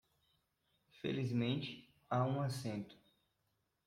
[0.99, 2.97] Felizmente, há um assento